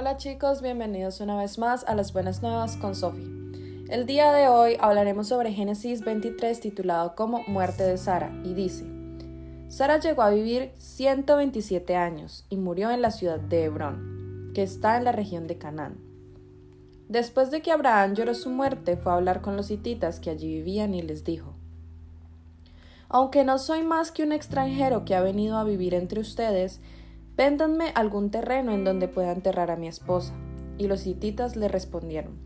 Hola 0.00 0.16
chicos, 0.16 0.62
bienvenidos 0.62 1.20
una 1.20 1.36
vez 1.36 1.58
más 1.58 1.82
a 1.88 1.96
las 1.96 2.12
buenas 2.12 2.40
nuevas 2.40 2.76
con 2.76 2.94
Sophie. 2.94 3.26
El 3.88 4.06
día 4.06 4.30
de 4.30 4.46
hoy 4.46 4.76
hablaremos 4.78 5.26
sobre 5.26 5.52
Génesis 5.52 6.04
23 6.04 6.60
titulado 6.60 7.16
como 7.16 7.42
Muerte 7.48 7.82
de 7.82 7.98
Sara 7.98 8.30
y 8.44 8.54
dice, 8.54 8.86
Sara 9.66 9.98
llegó 9.98 10.22
a 10.22 10.30
vivir 10.30 10.70
127 10.76 11.96
años 11.96 12.46
y 12.48 12.58
murió 12.58 12.92
en 12.92 13.02
la 13.02 13.10
ciudad 13.10 13.40
de 13.40 13.64
Hebrón, 13.64 14.52
que 14.54 14.62
está 14.62 14.98
en 14.98 15.02
la 15.02 15.10
región 15.10 15.48
de 15.48 15.58
Canaán. 15.58 15.98
Después 17.08 17.50
de 17.50 17.60
que 17.60 17.72
Abraham 17.72 18.14
lloró 18.14 18.34
su 18.34 18.50
muerte, 18.50 18.96
fue 18.96 19.10
a 19.10 19.16
hablar 19.16 19.40
con 19.40 19.56
los 19.56 19.68
hititas 19.68 20.20
que 20.20 20.30
allí 20.30 20.46
vivían 20.46 20.94
y 20.94 21.02
les 21.02 21.24
dijo, 21.24 21.54
Aunque 23.08 23.42
no 23.42 23.58
soy 23.58 23.82
más 23.82 24.12
que 24.12 24.22
un 24.22 24.30
extranjero 24.30 25.04
que 25.04 25.16
ha 25.16 25.22
venido 25.22 25.58
a 25.58 25.64
vivir 25.64 25.92
entre 25.94 26.20
ustedes, 26.20 26.80
Véndanme 27.38 27.92
algún 27.94 28.32
terreno 28.32 28.72
en 28.72 28.82
donde 28.82 29.06
pueda 29.06 29.30
enterrar 29.30 29.70
a 29.70 29.76
mi 29.76 29.86
esposa. 29.86 30.34
Y 30.76 30.88
los 30.88 31.06
hititas 31.06 31.54
le 31.54 31.68
respondieron, 31.68 32.36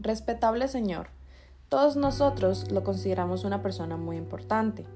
Respetable 0.00 0.66
señor, 0.68 1.08
todos 1.68 1.94
nosotros 1.94 2.70
lo 2.70 2.82
consideramos 2.82 3.44
una 3.44 3.60
persona 3.60 3.98
muy 3.98 4.16
importante. 4.16 4.86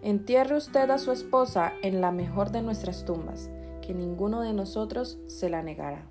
Entierre 0.00 0.56
usted 0.56 0.88
a 0.88 0.96
su 0.96 1.12
esposa 1.12 1.74
en 1.82 2.00
la 2.00 2.10
mejor 2.10 2.52
de 2.52 2.62
nuestras 2.62 3.04
tumbas, 3.04 3.50
que 3.82 3.92
ninguno 3.92 4.40
de 4.40 4.54
nosotros 4.54 5.18
se 5.26 5.50
la 5.50 5.62
negará. 5.62 6.06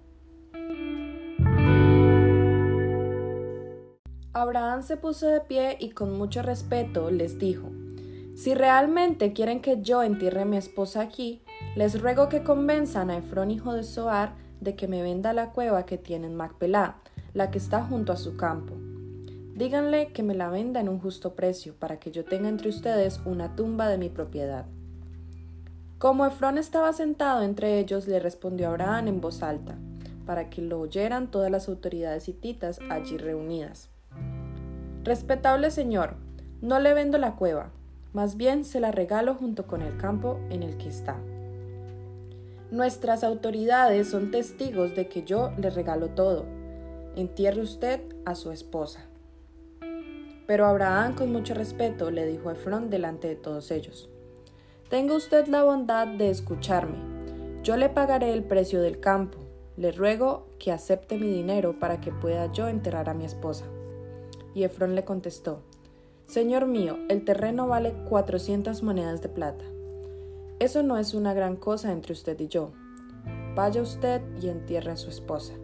Abraham 4.33 4.83
se 4.83 4.95
puso 4.95 5.25
de 5.25 5.41
pie 5.41 5.75
y 5.79 5.89
con 5.89 6.15
mucho 6.15 6.43
respeto 6.43 7.09
les 7.09 7.39
dijo, 7.39 7.71
Si 8.41 8.55
realmente 8.55 9.33
quieren 9.33 9.61
que 9.61 9.83
yo 9.83 10.01
entierre 10.01 10.41
a 10.41 10.45
mi 10.45 10.57
esposa 10.57 11.01
aquí, 11.01 11.43
les 11.75 12.01
ruego 12.01 12.27
que 12.27 12.41
convenzan 12.41 13.11
a 13.11 13.17
Efrón 13.17 13.51
hijo 13.51 13.71
de 13.71 13.83
Soar 13.83 14.33
de 14.59 14.75
que 14.75 14.87
me 14.87 15.03
venda 15.03 15.31
la 15.31 15.51
cueva 15.51 15.85
que 15.85 15.99
tiene 15.99 16.25
en 16.25 16.35
Macpelá, 16.35 16.95
la 17.35 17.51
que 17.51 17.59
está 17.59 17.83
junto 17.83 18.11
a 18.11 18.17
su 18.17 18.37
campo. 18.37 18.73
Díganle 19.53 20.11
que 20.11 20.23
me 20.23 20.33
la 20.33 20.49
venda 20.49 20.79
en 20.79 20.89
un 20.89 20.97
justo 20.99 21.35
precio, 21.35 21.75
para 21.75 21.99
que 21.99 22.09
yo 22.09 22.25
tenga 22.25 22.49
entre 22.49 22.69
ustedes 22.69 23.21
una 23.25 23.55
tumba 23.55 23.87
de 23.89 23.99
mi 23.99 24.09
propiedad. 24.09 24.65
Como 25.99 26.25
Efrón 26.25 26.57
estaba 26.57 26.93
sentado 26.93 27.43
entre 27.43 27.77
ellos, 27.77 28.07
le 28.07 28.19
respondió 28.19 28.69
Abraham 28.69 29.07
en 29.07 29.21
voz 29.21 29.43
alta, 29.43 29.77
para 30.25 30.49
que 30.49 30.63
lo 30.63 30.79
oyeran 30.79 31.29
todas 31.29 31.51
las 31.51 31.69
autoridades 31.69 32.27
hititas 32.27 32.79
allí 32.89 33.19
reunidas. 33.19 33.91
Respetable 35.03 35.69
señor, 35.69 36.15
no 36.61 36.79
le 36.79 36.95
vendo 36.95 37.19
la 37.19 37.35
cueva, 37.35 37.69
más 38.13 38.35
bien 38.35 38.65
se 38.65 38.79
la 38.79 38.91
regalo 38.91 39.35
junto 39.35 39.67
con 39.67 39.81
el 39.81 39.97
campo 39.97 40.39
en 40.49 40.63
el 40.63 40.77
que 40.77 40.89
está. 40.89 41.17
Nuestras 42.71 43.23
autoridades 43.23 44.09
son 44.09 44.31
testigos 44.31 44.95
de 44.95 45.07
que 45.07 45.23
yo 45.23 45.51
le 45.57 45.69
regalo 45.69 46.09
todo. 46.09 46.45
Entierre 47.15 47.61
usted 47.61 48.01
a 48.25 48.35
su 48.35 48.51
esposa. 48.51 49.05
Pero 50.47 50.65
Abraham 50.65 51.15
con 51.15 51.31
mucho 51.31 51.53
respeto 51.53 52.11
le 52.11 52.25
dijo 52.25 52.49
a 52.49 52.53
Efrón 52.53 52.89
delante 52.89 53.27
de 53.27 53.35
todos 53.35 53.71
ellos, 53.71 54.09
Tenga 54.89 55.15
usted 55.15 55.47
la 55.47 55.63
bondad 55.63 56.07
de 56.07 56.29
escucharme. 56.29 56.97
Yo 57.63 57.77
le 57.77 57.87
pagaré 57.87 58.33
el 58.33 58.43
precio 58.43 58.81
del 58.81 58.99
campo. 58.99 59.37
Le 59.77 59.93
ruego 59.93 60.47
que 60.59 60.73
acepte 60.73 61.17
mi 61.17 61.27
dinero 61.27 61.79
para 61.79 62.01
que 62.01 62.11
pueda 62.11 62.51
yo 62.51 62.67
enterrar 62.67 63.07
a 63.07 63.13
mi 63.13 63.23
esposa. 63.23 63.65
Y 64.53 64.63
Efrón 64.63 64.95
le 64.95 65.05
contestó, 65.05 65.61
Señor 66.31 66.65
mío, 66.65 66.97
el 67.09 67.25
terreno 67.25 67.67
vale 67.67 67.91
cuatrocientas 68.07 68.83
monedas 68.83 69.21
de 69.21 69.27
plata. 69.27 69.65
Eso 70.59 70.81
no 70.81 70.97
es 70.97 71.13
una 71.13 71.33
gran 71.33 71.57
cosa 71.57 71.91
entre 71.91 72.13
usted 72.13 72.39
y 72.39 72.47
yo. 72.47 72.71
Vaya 73.53 73.81
usted 73.81 74.21
y 74.41 74.47
entierre 74.47 74.93
a 74.93 74.95
su 74.95 75.09
esposa. 75.09 75.55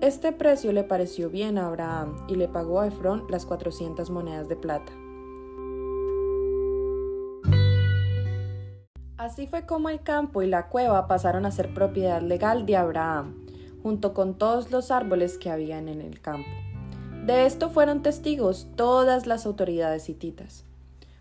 Este 0.00 0.32
precio 0.32 0.72
le 0.72 0.84
pareció 0.84 1.28
bien 1.28 1.58
a 1.58 1.66
Abraham 1.66 2.16
y 2.28 2.36
le 2.36 2.48
pagó 2.48 2.80
a 2.80 2.86
Efrón 2.86 3.24
las 3.28 3.44
cuatrocientas 3.44 4.08
monedas 4.08 4.48
de 4.48 4.56
plata. 4.56 4.94
Así 9.18 9.48
fue 9.48 9.66
como 9.66 9.90
el 9.90 10.00
campo 10.00 10.40
y 10.40 10.46
la 10.46 10.70
cueva 10.70 11.06
pasaron 11.08 11.44
a 11.44 11.50
ser 11.50 11.74
propiedad 11.74 12.22
legal 12.22 12.64
de 12.64 12.76
Abraham, 12.76 13.44
junto 13.82 14.14
con 14.14 14.38
todos 14.38 14.70
los 14.70 14.90
árboles 14.90 15.36
que 15.36 15.50
habían 15.50 15.90
en 15.90 16.00
el 16.00 16.22
campo. 16.22 16.48
De 17.26 17.44
esto 17.44 17.70
fueron 17.70 18.02
testigos 18.02 18.68
todas 18.76 19.26
las 19.26 19.46
autoridades 19.46 20.08
hititas. 20.08 20.64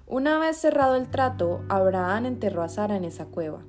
Una 0.06 0.38
vez 0.38 0.56
cerrado 0.56 0.96
el 0.96 1.10
trato, 1.10 1.64
Abraham 1.68 2.28
enterró 2.28 2.62
a 2.62 2.70
Sara 2.70 2.96
en 2.96 3.06
esa 3.06 3.26
cueva, 3.26 3.64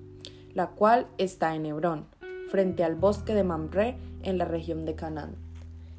la 0.52 0.68
cual 0.68 1.06
está 1.16 1.54
en 1.54 1.64
Hebrón, 1.64 2.04
frente 2.50 2.84
al 2.84 2.94
bosque 2.94 3.32
de 3.32 3.42
Mamre, 3.42 3.96
en 4.22 4.36
la 4.36 4.44
región 4.44 4.84
de 4.84 4.94
Canaán. 4.94 5.36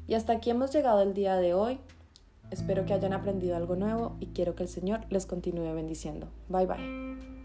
Y 0.06 0.14
hasta 0.14 0.34
aquí 0.34 0.50
hemos 0.50 0.72
llegado 0.72 1.02
el 1.02 1.12
día 1.12 1.34
de 1.38 1.54
hoy. 1.54 1.80
Espero 2.52 2.86
que 2.86 2.94
hayan 2.94 3.14
aprendido 3.14 3.56
algo 3.56 3.74
nuevo 3.74 4.16
y 4.20 4.26
quiero 4.26 4.54
que 4.54 4.62
el 4.62 4.68
Señor 4.68 5.00
les 5.10 5.26
continúe 5.26 5.74
bendiciendo. 5.74 6.28
Bye 6.48 6.66
bye. 6.66 7.37